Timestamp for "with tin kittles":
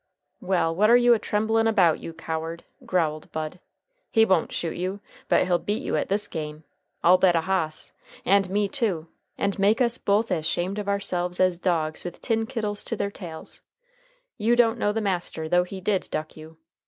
12.03-12.83